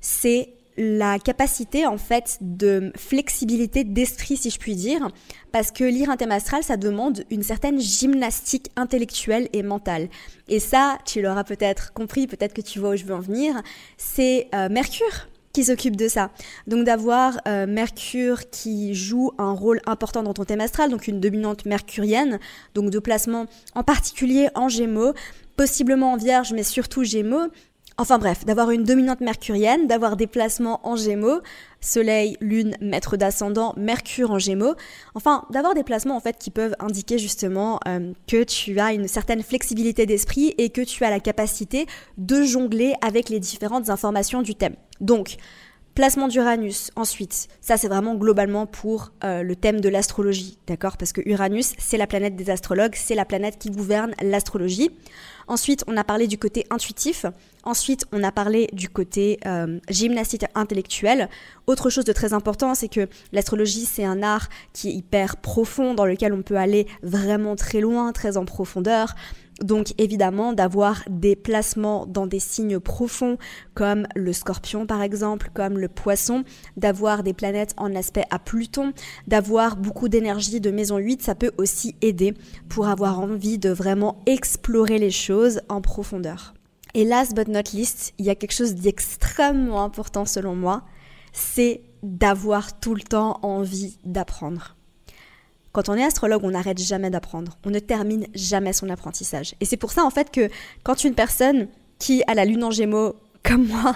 C'est 0.00 0.50
la 0.76 1.18
capacité 1.18 1.86
en 1.86 1.98
fait 1.98 2.38
de 2.40 2.92
flexibilité 2.96 3.84
d'esprit 3.84 4.36
si 4.36 4.50
je 4.50 4.58
puis 4.58 4.74
dire 4.74 5.08
parce 5.52 5.70
que 5.70 5.84
lire 5.84 6.10
un 6.10 6.16
thème 6.16 6.32
astral 6.32 6.62
ça 6.62 6.76
demande 6.76 7.24
une 7.30 7.42
certaine 7.42 7.80
gymnastique 7.80 8.70
intellectuelle 8.76 9.48
et 9.52 9.62
mentale 9.62 10.08
et 10.48 10.60
ça 10.60 10.98
tu 11.04 11.22
l'auras 11.22 11.44
peut-être 11.44 11.92
compris 11.92 12.26
peut-être 12.26 12.52
que 12.52 12.60
tu 12.60 12.78
vois 12.78 12.90
où 12.90 12.96
je 12.96 13.04
veux 13.04 13.14
en 13.14 13.20
venir 13.20 13.62
c'est 13.96 14.48
euh, 14.54 14.68
Mercure 14.68 15.28
qui 15.56 15.64
s'occupe 15.64 15.96
de 15.96 16.06
ça. 16.06 16.30
Donc 16.66 16.84
d'avoir 16.84 17.40
euh, 17.48 17.66
Mercure 17.66 18.50
qui 18.50 18.94
joue 18.94 19.32
un 19.38 19.52
rôle 19.52 19.80
important 19.86 20.22
dans 20.22 20.34
ton 20.34 20.44
thème 20.44 20.60
astral, 20.60 20.90
donc 20.90 21.08
une 21.08 21.18
dominante 21.18 21.64
mercurienne, 21.64 22.38
donc 22.74 22.90
de 22.90 22.98
placement 22.98 23.46
en 23.74 23.82
particulier 23.82 24.48
en 24.54 24.68
Gémeaux, 24.68 25.14
possiblement 25.56 26.12
en 26.12 26.18
Vierge, 26.18 26.52
mais 26.52 26.62
surtout 26.62 27.04
Gémeaux, 27.04 27.48
Enfin 27.98 28.18
bref, 28.18 28.44
d'avoir 28.44 28.70
une 28.72 28.84
dominante 28.84 29.22
mercurienne, 29.22 29.86
d'avoir 29.86 30.16
des 30.16 30.26
placements 30.26 30.86
en 30.86 30.96
gémeaux, 30.96 31.40
Soleil, 31.80 32.36
Lune, 32.42 32.76
maître 32.82 33.16
d'ascendant, 33.16 33.72
Mercure 33.78 34.32
en 34.32 34.38
gémeaux, 34.38 34.74
enfin 35.14 35.46
d'avoir 35.48 35.72
des 35.72 35.82
placements 35.82 36.16
en 36.16 36.20
fait 36.20 36.36
qui 36.38 36.50
peuvent 36.50 36.76
indiquer 36.78 37.16
justement 37.16 37.80
euh, 37.88 38.12
que 38.26 38.42
tu 38.44 38.78
as 38.80 38.92
une 38.92 39.08
certaine 39.08 39.42
flexibilité 39.42 40.04
d'esprit 40.04 40.54
et 40.58 40.68
que 40.68 40.82
tu 40.82 41.04
as 41.04 41.10
la 41.10 41.20
capacité 41.20 41.86
de 42.18 42.42
jongler 42.42 42.92
avec 43.00 43.30
les 43.30 43.40
différentes 43.40 43.88
informations 43.88 44.42
du 44.42 44.54
thème. 44.54 44.76
Donc, 45.00 45.38
Placement 45.96 46.28
d'Uranus, 46.28 46.90
ensuite, 46.94 47.48
ça 47.62 47.78
c'est 47.78 47.88
vraiment 47.88 48.16
globalement 48.16 48.66
pour 48.66 49.12
euh, 49.24 49.42
le 49.42 49.56
thème 49.56 49.80
de 49.80 49.88
l'astrologie, 49.88 50.58
d'accord? 50.66 50.98
Parce 50.98 51.14
que 51.14 51.22
Uranus, 51.24 51.72
c'est 51.78 51.96
la 51.96 52.06
planète 52.06 52.36
des 52.36 52.50
astrologues, 52.50 52.94
c'est 52.94 53.14
la 53.14 53.24
planète 53.24 53.58
qui 53.58 53.70
gouverne 53.70 54.12
l'astrologie. 54.20 54.90
Ensuite, 55.48 55.84
on 55.86 55.96
a 55.96 56.04
parlé 56.04 56.26
du 56.26 56.38
côté 56.38 56.66
intuitif. 56.70 57.26
Ensuite, 57.62 58.04
on 58.12 58.22
a 58.24 58.32
parlé 58.32 58.68
du 58.72 58.88
côté 58.88 59.38
euh, 59.46 59.78
gymnastique 59.88 60.44
intellectuel. 60.54 61.28
Autre 61.66 61.90
chose 61.90 62.04
de 62.04 62.12
très 62.12 62.32
important, 62.32 62.74
c'est 62.74 62.88
que 62.88 63.08
l'astrologie, 63.32 63.84
c'est 63.84 64.04
un 64.04 64.22
art 64.22 64.48
qui 64.72 64.88
est 64.88 64.92
hyper 64.92 65.36
profond, 65.36 65.94
dans 65.94 66.06
lequel 66.06 66.32
on 66.32 66.42
peut 66.42 66.56
aller 66.56 66.86
vraiment 67.02 67.54
très 67.56 67.80
loin, 67.80 68.12
très 68.12 68.36
en 68.36 68.44
profondeur. 68.44 69.14
Donc 69.62 69.94
évidemment 69.96 70.52
d'avoir 70.52 71.02
des 71.08 71.34
placements 71.34 72.04
dans 72.06 72.26
des 72.26 72.40
signes 72.40 72.78
profonds 72.78 73.38
comme 73.74 74.06
le 74.14 74.32
scorpion 74.34 74.86
par 74.86 75.00
exemple, 75.00 75.50
comme 75.54 75.78
le 75.78 75.88
poisson, 75.88 76.44
d'avoir 76.76 77.22
des 77.22 77.32
planètes 77.32 77.72
en 77.78 77.94
aspect 77.94 78.24
à 78.30 78.38
Pluton, 78.38 78.92
d'avoir 79.26 79.76
beaucoup 79.76 80.08
d'énergie 80.08 80.60
de 80.60 80.70
maison 80.70 80.98
8, 80.98 81.22
ça 81.22 81.34
peut 81.34 81.52
aussi 81.56 81.96
aider 82.02 82.34
pour 82.68 82.88
avoir 82.88 83.18
envie 83.18 83.58
de 83.58 83.70
vraiment 83.70 84.22
explorer 84.26 84.98
les 84.98 85.10
choses 85.10 85.60
en 85.70 85.80
profondeur. 85.80 86.54
Et 86.92 87.04
last 87.04 87.34
but 87.34 87.48
not 87.48 87.72
least, 87.72 88.12
il 88.18 88.26
y 88.26 88.30
a 88.30 88.34
quelque 88.34 88.54
chose 88.54 88.74
d'extrêmement 88.74 89.82
important 89.82 90.26
selon 90.26 90.54
moi, 90.54 90.84
c'est 91.32 91.82
d'avoir 92.02 92.78
tout 92.78 92.94
le 92.94 93.02
temps 93.02 93.38
envie 93.42 93.98
d'apprendre. 94.04 94.75
Quand 95.76 95.90
on 95.90 95.94
est 95.94 96.04
astrologue, 96.04 96.42
on 96.42 96.52
n'arrête 96.52 96.78
jamais 96.78 97.10
d'apprendre. 97.10 97.58
On 97.66 97.68
ne 97.68 97.80
termine 97.80 98.28
jamais 98.34 98.72
son 98.72 98.88
apprentissage. 98.88 99.54
Et 99.60 99.66
c'est 99.66 99.76
pour 99.76 99.92
ça, 99.92 100.06
en 100.06 100.08
fait, 100.08 100.30
que 100.30 100.48
quand 100.84 101.04
une 101.04 101.12
personne 101.12 101.68
qui 101.98 102.22
a 102.26 102.32
la 102.32 102.46
lune 102.46 102.64
en 102.64 102.70
gémeaux, 102.70 103.16
comme 103.42 103.66
moi, 103.66 103.94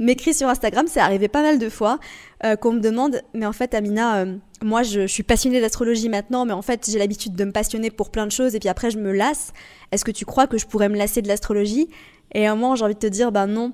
m'écrit 0.00 0.34
sur 0.34 0.48
Instagram, 0.48 0.86
c'est 0.88 0.98
arrivé 0.98 1.28
pas 1.28 1.42
mal 1.42 1.60
de 1.60 1.68
fois, 1.68 2.00
euh, 2.42 2.56
qu'on 2.56 2.72
me 2.72 2.80
demande, 2.80 3.22
mais 3.32 3.46
en 3.46 3.52
fait, 3.52 3.74
Amina, 3.74 4.16
euh, 4.16 4.36
moi, 4.60 4.82
je, 4.82 5.06
suis 5.06 5.22
passionnée 5.22 5.60
d'astrologie 5.60 6.08
maintenant, 6.08 6.46
mais 6.46 6.52
en 6.52 6.62
fait, 6.62 6.90
j'ai 6.90 6.98
l'habitude 6.98 7.36
de 7.36 7.44
me 7.44 7.52
passionner 7.52 7.92
pour 7.92 8.10
plein 8.10 8.26
de 8.26 8.32
choses, 8.32 8.56
et 8.56 8.58
puis 8.58 8.68
après, 8.68 8.90
je 8.90 8.98
me 8.98 9.12
lasse. 9.12 9.52
Est-ce 9.92 10.04
que 10.04 10.10
tu 10.10 10.24
crois 10.24 10.48
que 10.48 10.58
je 10.58 10.66
pourrais 10.66 10.88
me 10.88 10.96
lasser 10.96 11.22
de 11.22 11.28
l'astrologie? 11.28 11.90
Et 12.32 12.48
à 12.48 12.50
un 12.50 12.56
moment, 12.56 12.74
j'ai 12.74 12.84
envie 12.84 12.94
de 12.94 12.98
te 12.98 13.06
dire, 13.06 13.30
ben 13.30 13.46
non, 13.46 13.72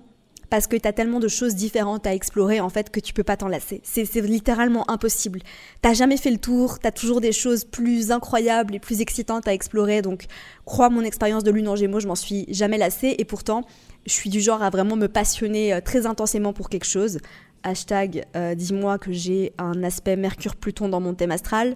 parce 0.51 0.67
que 0.67 0.77
tu 0.77 0.87
as 0.87 0.93
tellement 0.93 1.21
de 1.21 1.29
choses 1.29 1.55
différentes 1.55 2.07
à 2.07 2.15
explorer 2.15 2.61
en 2.61 2.69
fait 2.69 2.91
que 2.91 3.01
tu 3.01 3.13
peux 3.13 3.25
pas 3.25 3.37
t'en 3.37 3.49
lasser. 3.49 3.81
C'est 3.85 4.15
littéralement 4.17 4.89
impossible. 4.91 5.41
T'as 5.83 5.95
jamais 5.95 6.17
fait 6.17 6.31
le 6.31 6.39
tour, 6.39 6.79
tu 6.79 6.87
as 6.87 6.93
toujours 6.93 7.21
des 7.21 7.33
choses 7.33 7.65
plus 7.65 8.11
incroyables 8.11 8.75
et 8.75 8.79
plus 8.79 9.01
excitantes 9.01 9.49
à 9.49 9.55
explorer. 9.55 10.03
Donc, 10.03 10.27
crois 10.65 10.89
mon 10.89 11.03
expérience 11.03 11.45
de 11.45 11.51
lune 11.51 11.69
en 11.69 11.77
Gémeaux, 11.77 12.01
je 12.01 12.09
m'en 12.09 12.15
suis 12.15 12.47
jamais 12.49 12.79
lassée 12.79 13.15
et 13.19 13.25
pourtant, 13.25 13.65
je 14.07 14.13
suis 14.13 14.31
du 14.31 14.41
genre 14.41 14.63
à 14.63 14.71
vraiment 14.71 14.97
me 14.97 15.09
passionner 15.09 15.75
euh, 15.75 15.81
très 15.81 16.07
intensément 16.07 16.53
pour 16.53 16.69
quelque 16.69 16.87
chose. 16.87 17.19
Hashtag 17.63 18.25
euh, 18.37 18.55
dis-moi 18.55 18.99
que 18.99 19.13
j'ai 19.13 19.53
un 19.59 19.83
aspect 19.83 20.17
Mercure-Pluton 20.17 20.89
dans 20.89 21.01
mon 21.01 21.15
thème 21.15 21.33
astral 21.33 21.75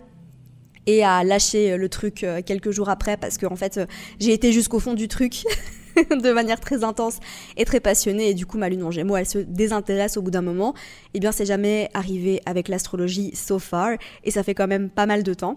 et 0.87 1.05
à 1.05 1.25
lâcher 1.25 1.73
euh, 1.73 1.77
le 1.77 1.89
truc 1.89 2.25
quelques 2.47 2.71
jours 2.71 2.89
après 2.89 3.17
parce 3.17 3.37
que 3.37 3.47
en 3.47 3.57
fait 3.57 3.81
j'ai 4.21 4.33
été 4.33 4.53
jusqu'au 4.53 4.79
fond 4.79 4.95
du 4.95 5.09
truc 5.09 5.45
de 6.11 6.33
manière 6.33 6.61
très 6.61 6.85
intense 6.85 7.19
et 7.57 7.65
très 7.65 7.81
passionnée. 7.81 8.31
Et 8.31 8.35
du 8.35 8.47
coup, 8.47 8.59
ma 8.59 8.69
lune 8.69 8.85
en 8.85 8.91
gémeaux, 8.91 9.17
elle 9.17 9.27
se 9.27 9.39
désintéresse 9.39 10.17
au 10.17 10.23
bout 10.23 10.31
d'un 10.31 10.43
moment. 10.43 10.75
Eh 11.15 11.21
bien, 11.21 11.33
c'est 11.33 11.47
jamais 11.47 11.91
arrivé 11.95 12.41
avec 12.47 12.69
l'astrologie 12.69 13.35
so 13.35 13.59
far. 13.59 13.93
Et 14.25 14.31
ça 14.31 14.43
fait 14.43 14.55
quand 14.55 14.69
même 14.69 14.91
pas 14.91 15.07
mal 15.07 15.23
de 15.23 15.35
temps. 15.35 15.57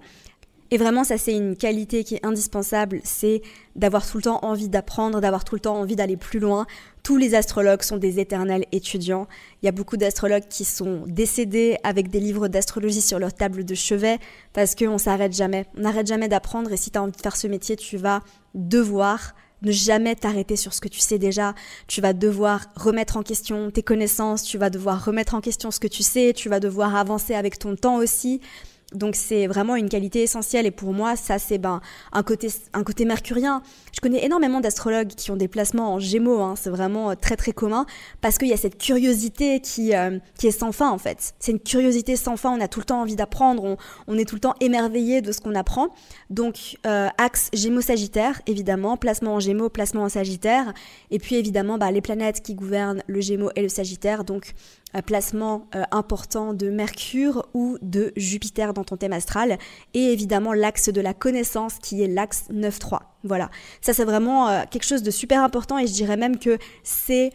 Et 0.74 0.78
vraiment, 0.78 1.04
ça 1.04 1.20
c'est 1.20 1.36
une 1.36 1.56
qualité 1.56 2.04
qui 2.04 2.16
est 2.16 2.26
indispensable, 2.26 3.00
c'est 3.04 3.44
d'avoir 3.76 4.10
tout 4.10 4.18
le 4.18 4.24
temps 4.24 4.40
envie 4.42 4.70
d'apprendre, 4.70 5.22
d'avoir 5.22 5.44
tout 5.44 5.54
le 5.54 5.62
temps 5.62 5.76
envie 5.76 5.96
d'aller 5.96 6.18
plus 6.18 6.40
loin. 6.40 6.66
Tous 7.04 7.16
les 7.16 7.36
astrologues 7.36 7.84
sont 7.84 7.98
des 7.98 8.20
éternels 8.20 8.66
étudiants. 8.72 9.28
Il 9.62 9.68
y 9.68 9.70
a 9.70 9.72
beaucoup 9.72 9.98
d'astrologues 9.98 10.48
qui 10.50 10.66
sont 10.66 11.04
décédés 11.06 11.78
avec 11.84 12.10
des 12.10 12.20
livres 12.20 12.48
d'astrologie 12.48 13.02
sur 13.02 13.20
leur 13.20 13.36
table 13.36 13.66
de 13.66 13.76
chevet 13.76 14.18
parce 14.54 14.74
qu'on 14.74 14.98
s'arrête 14.98 15.34
jamais. 15.34 15.68
On 15.78 15.82
n'arrête 15.82 16.08
jamais 16.08 16.28
d'apprendre 16.28 16.72
et 16.72 16.78
si 16.78 16.90
tu 16.90 16.98
as 16.98 17.04
envie 17.04 17.12
de 17.12 17.22
faire 17.22 17.36
ce 17.36 17.46
métier, 17.46 17.76
tu 17.76 17.98
vas 17.98 18.24
devoir 18.56 19.36
ne 19.64 19.72
jamais 19.72 20.16
t'arrêter 20.16 20.56
sur 20.56 20.74
ce 20.74 20.82
que 20.82 20.88
tu 20.88 21.00
sais 21.00 21.18
déjà. 21.18 21.56
Tu 21.88 22.02
vas 22.02 22.14
devoir 22.14 22.68
remettre 22.76 23.18
en 23.18 23.24
question 23.24 23.72
tes 23.72 23.84
connaissances, 23.84 24.44
tu 24.44 24.58
vas 24.58 24.70
devoir 24.70 25.04
remettre 25.04 25.36
en 25.36 25.42
question 25.42 25.72
ce 25.72 25.80
que 25.80 25.88
tu 25.88 26.04
sais, 26.04 26.34
tu 26.36 26.50
vas 26.50 26.60
devoir 26.60 26.96
avancer 26.96 27.34
avec 27.34 27.58
ton 27.60 27.76
temps 27.76 27.98
aussi. 27.98 28.42
Donc 28.94 29.16
c'est 29.16 29.48
vraiment 29.48 29.76
une 29.76 29.90
qualité 29.90 30.24
essentielle 30.24 30.66
et 30.66 30.72
pour 30.72 30.94
moi 30.94 31.16
ça 31.16 31.40
c'est 31.40 31.58
ben 31.58 31.82
un 32.12 32.24
côté 32.24 32.50
un 32.74 32.84
côté 32.84 33.06
mercurien. 33.06 33.62
Je 33.94 34.00
connais 34.02 34.26
énormément 34.26 34.60
d'astrologues 34.60 35.10
qui 35.10 35.32
ont 35.32 35.36
des 35.36 35.48
placements 35.48 35.94
en 35.94 36.00
Gémeaux, 36.00 36.42
hein. 36.42 36.56
c'est 36.58 36.70
vraiment 36.70 37.12
euh, 37.12 37.16
très 37.16 37.36
très 37.36 37.52
commun 37.52 37.86
parce 38.22 38.38
qu'il 38.38 38.48
y 38.48 38.54
a 38.54 38.58
cette 38.58 38.78
curiosité 38.78 39.60
qui 39.60 39.96
euh, 39.96 40.20
qui 40.38 40.48
est 40.48 40.52
sans 40.52 40.72
fin 40.72 40.90
en 40.90 40.98
fait. 40.98 41.34
C'est 41.40 41.52
une 41.52 41.60
curiosité 41.60 42.16
sans 42.16 42.38
fin. 42.38 42.52
On 42.52 42.62
a 42.62 42.68
tout 42.68 42.80
le 42.80 42.86
temps 42.86 43.02
envie 43.02 43.16
d'apprendre, 43.16 43.78
on, 44.08 44.18
est 44.18 44.26
tout 44.26 44.36
le 44.36 44.42
temps 44.42 44.56
émerveillé 44.60 45.22
de 45.22 45.32
ce 45.32 45.42
qu'on 45.42 45.56
apprend. 45.56 45.90
Donc 46.30 46.78
euh, 46.86 47.10
axe 47.18 47.50
Gémeaux-Sagittaire 47.54 48.42
évidemment, 48.48 48.98
placement 48.98 49.36
en 49.36 49.40
Gémeaux, 49.40 49.70
placement 49.70 50.04
en 50.04 50.10
Sagittaire 50.10 50.74
et 51.12 51.20
puis 51.20 51.36
évidemment 51.36 51.78
bah, 51.78 51.92
les 51.92 52.02
planètes 52.02 52.42
qui 52.42 52.56
gouvernent 52.56 53.04
le 53.08 53.22
Gémeaux 53.22 53.52
et 53.56 53.62
le 53.62 53.70
Sagittaire. 53.70 54.24
Donc 54.24 54.54
placement 55.02 55.68
euh, 55.76 55.84
important 55.92 56.54
de 56.54 56.70
Mercure 56.70 57.48
ou 57.54 57.78
de 57.82 58.14
Jupiter 58.16 58.74
dans 58.74 58.84
ton 58.84 58.98
thème 58.98 59.14
astral, 59.14 59.58
et 59.94 60.12
évidemment 60.14 60.54
l'axe 60.54 60.90
de 60.90 61.02
la 61.02 61.14
connaissance 61.14 61.80
qui 61.80 62.04
est 62.04 62.08
l'axe 62.08 62.46
9-3. 62.52 63.00
Voilà, 63.24 63.50
ça 63.82 63.94
c'est 63.94 64.06
vraiment 64.06 64.50
euh, 64.50 64.64
quelque 64.70 64.86
chose 64.86 65.04
de 65.04 65.12
super 65.12 65.44
important 65.44 65.80
et 65.80 65.88
je 65.88 65.94
dirais 65.94 66.18
même 66.18 66.38
que 66.38 66.58
c'est 66.84 67.32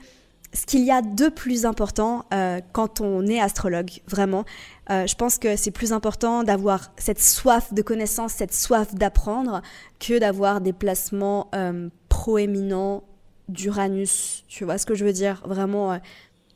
ce 0.54 0.64
qu'il 0.64 0.84
y 0.84 0.90
a 0.90 1.02
de 1.02 1.28
plus 1.28 1.66
important 1.66 2.24
euh, 2.32 2.60
quand 2.72 3.00
on 3.00 3.26
est 3.26 3.40
astrologue, 3.40 3.90
vraiment. 4.06 4.44
je 4.88 5.14
pense 5.14 5.36
que 5.36 5.56
c'est 5.56 5.70
plus 5.70 5.92
important 5.92 6.42
d'avoir 6.42 6.92
cette 6.96 7.20
soif 7.20 7.74
de 7.74 7.82
connaissance, 7.82 8.32
cette 8.32 8.54
soif 8.54 8.94
d'apprendre, 8.94 9.60
que 10.00 10.18
d'avoir 10.18 10.62
des 10.62 10.72
placements 10.72 11.50
proéminents 12.08 13.04
d'Uranus. 13.48 14.44
Tu 14.48 14.64
vois 14.64 14.78
ce 14.78 14.86
que 14.86 14.94
je 14.94 15.04
veux 15.04 15.12
dire? 15.12 15.42
Vraiment 15.44 15.98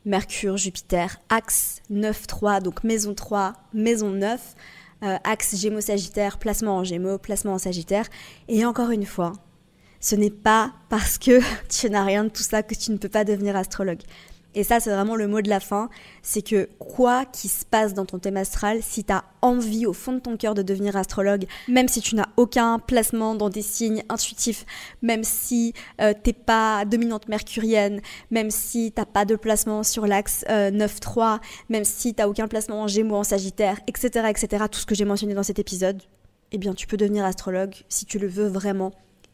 Mercure, 0.05 0.57
Jupiter, 0.57 1.17
axe 1.29 1.81
9-3, 1.91 2.61
donc 2.61 2.83
maison 2.83 3.13
3, 3.13 3.53
maison 3.73 4.09
9, 4.09 4.55
euh, 5.03 5.17
axe 5.23 5.55
Gémeaux-Sagittaire, 5.55 6.37
placement 6.37 6.77
en 6.77 6.83
Gémeaux, 6.83 7.17
placement 7.17 7.53
en 7.53 7.57
Sagittaire. 7.57 8.07
Et 8.47 8.65
encore 8.65 8.91
une 8.91 9.05
fois, 9.05 9.33
ce 9.99 10.15
n'est 10.15 10.29
pas 10.29 10.73
parce 10.89 11.17
que 11.17 11.39
tu 11.69 11.89
n'as 11.89 12.03
rien 12.03 12.25
de 12.25 12.29
tout 12.29 12.43
ça 12.43 12.63
que 12.63 12.75
tu 12.75 12.91
ne 12.91 12.97
peux 12.97 13.09
pas 13.09 13.23
devenir 13.23 13.55
astrologue. 13.55 14.01
Et 14.55 14.63
ça, 14.63 14.79
c'est 14.79 14.91
vraiment 14.91 15.15
le 15.15 15.27
mot 15.27 15.41
de 15.41 15.49
la 15.49 15.59
fin. 15.59 15.89
C'est 16.21 16.41
que 16.41 16.69
quoi 16.79 17.25
qu'il 17.25 17.49
se 17.49 17.65
passe 17.65 17.93
dans 17.93 18.05
ton 18.05 18.19
thème 18.19 18.37
astral, 18.37 18.79
si 18.81 19.03
tu 19.03 19.11
as 19.11 19.23
envie 19.41 19.85
au 19.85 19.93
fond 19.93 20.13
de 20.13 20.19
ton 20.19 20.37
cœur 20.37 20.53
de 20.53 20.61
devenir 20.61 20.95
astrologue, 20.95 21.45
même 21.67 21.87
si 21.87 22.01
tu 22.01 22.15
n'as 22.15 22.27
aucun 22.37 22.79
placement 22.79 23.35
dans 23.35 23.49
des 23.49 23.61
signes 23.61 24.03
intuitifs, 24.09 24.65
même 25.01 25.23
si 25.23 25.73
euh, 26.01 26.13
t'es 26.21 26.33
pas 26.33 26.85
dominante 26.85 27.27
mercurienne, 27.27 28.01
même 28.31 28.51
si 28.51 28.91
t'as 28.91 29.05
pas 29.05 29.25
de 29.25 29.35
placement 29.35 29.83
sur 29.83 30.05
l'axe 30.07 30.45
9-3, 30.47 31.35
euh, 31.35 31.37
même 31.69 31.83
si 31.83 32.13
t'as 32.13 32.27
aucun 32.27 32.47
placement 32.47 32.81
en 32.81 32.87
gémeaux, 32.87 33.15
en 33.15 33.23
sagittaire, 33.23 33.79
etc., 33.87 34.27
etc., 34.29 34.65
tout 34.71 34.79
ce 34.79 34.85
que 34.85 34.95
j'ai 34.95 35.05
mentionné 35.05 35.33
dans 35.33 35.43
cet 35.43 35.59
épisode, 35.59 36.01
eh 36.51 36.57
bien, 36.57 36.73
tu 36.73 36.85
peux 36.85 36.97
devenir 36.97 37.25
astrologue 37.25 37.73
si 37.89 38.05
tu 38.05 38.19
le 38.19 38.27
veux 38.27 38.47
vraiment. 38.47 38.91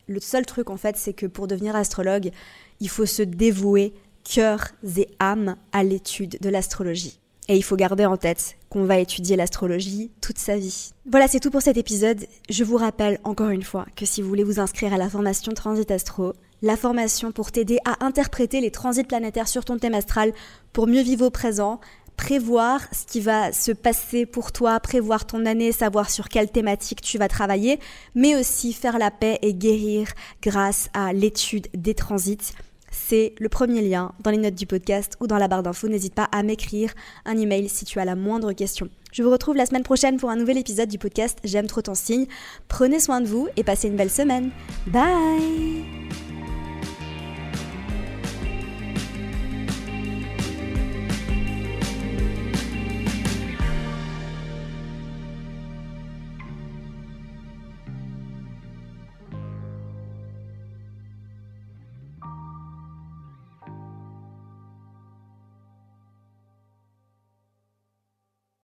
Le 0.08 0.20
seul 0.20 0.46
truc, 0.46 0.70
en 0.70 0.78
fait, 0.78 0.98
c'est 0.98 1.14
que 1.14 1.28
pour 1.28 1.48
devenir 1.48 1.76
astrologue, 1.76 2.32
il 2.80 2.90
faut 2.90 3.06
se 3.06 3.22
dévouer 3.22 3.94
cœur 4.30 4.68
et 4.98 5.10
âme 5.20 5.56
à 5.72 5.84
l'étude 5.84 6.38
de 6.40 6.50
l'astrologie. 6.50 7.20
Et 7.48 7.56
il 7.56 7.64
faut 7.64 7.76
garder 7.76 8.06
en 8.06 8.16
tête 8.16 8.58
qu'on 8.70 8.84
va 8.84 9.00
étudier 9.00 9.36
l'astrologie 9.36 10.12
toute 10.22 10.38
sa 10.38 10.56
vie. 10.56 10.92
Voilà, 11.10 11.28
c'est 11.28 11.40
tout 11.40 11.50
pour 11.50 11.64
cet 11.64 11.78
épisode. 11.78 12.28
Je 12.48 12.64
vous 12.64 12.78
rappelle 12.78 13.20
encore 13.24 13.50
une 13.50 13.64
fois 13.64 13.88
que 13.96 14.06
si 14.06 14.22
vous 14.22 14.30
voulez 14.30 14.44
vous 14.44 14.60
inscrire 14.60 14.94
à 14.94 14.98
la 14.98 15.10
formation 15.10 15.52
Transit 15.54 15.90
Astro, 15.90 16.34
la 16.62 16.78
formation 16.78 17.32
pour 17.32 17.52
t'aider 17.52 17.80
à 17.86 18.06
interpréter 18.06 18.62
les 18.62 18.70
transits 18.70 19.04
planétaires 19.04 19.48
sur 19.48 19.66
ton 19.66 19.80
thème 19.80 19.96
astral 19.96 20.32
pour 20.74 20.86
mieux 20.86 21.02
vivre 21.02 21.26
au 21.26 21.32
présent, 21.32 21.80
prévoir 22.16 22.82
ce 22.92 23.06
qui 23.06 23.22
va 23.22 23.52
se 23.52 23.72
passer 23.72 24.28
pour 24.28 24.52
toi, 24.52 24.80
prévoir 24.80 25.26
ton 25.26 25.48
année, 25.48 25.72
savoir 25.72 26.12
sur 26.12 26.30
quelle 26.30 26.52
thématique 26.52 27.02
tu 27.02 27.18
vas 27.18 27.30
travailler, 27.30 27.80
mais 28.14 28.36
aussi 28.36 28.74
faire 28.74 29.00
la 29.00 29.10
paix 29.10 29.40
et 29.42 29.56
guérir 29.56 30.10
grâce 30.44 30.90
à 30.94 31.14
l'étude 31.14 31.68
des 31.74 31.96
transits 31.96 32.54
c'est 32.92 33.34
le 33.40 33.50
premier 33.50 33.82
lien 33.82 34.14
dans 34.24 34.32
les 34.32 34.38
notes 34.38 34.56
du 34.56 34.66
podcast 34.66 35.16
ou 35.20 35.28
dans 35.28 35.38
la 35.38 35.48
barre 35.48 35.64
d'infos. 35.64 35.88
N'hésite 35.88 36.14
pas 36.14 36.30
à 36.32 36.44
m'écrire 36.44 36.94
un 37.26 37.38
email 37.38 37.70
si 37.70 37.86
tu 37.86 38.00
as 38.00 38.06
la 38.06 38.16
moindre 38.16 38.54
question. 38.54 38.90
Je 39.12 39.24
vous 39.24 39.32
retrouve 39.32 39.56
la 39.56 39.66
semaine 39.66 39.84
prochaine 39.84 40.18
pour 40.18 40.30
un 40.30 40.36
nouvel 40.36 40.58
épisode 40.58 40.90
du 40.90 40.98
podcast 40.98 41.40
J'aime 41.44 41.68
trop 41.68 41.82
ton 41.82 41.96
signe. 41.96 42.28
Prenez 42.68 43.00
soin 43.00 43.22
de 43.22 43.28
vous 43.28 43.48
et 43.58 43.64
passez 43.64 43.88
une 43.88 43.96
belle 43.96 44.12
semaine. 44.12 44.52
Bye 44.88 45.99